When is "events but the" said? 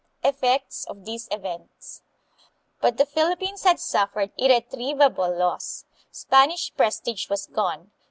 1.29-3.05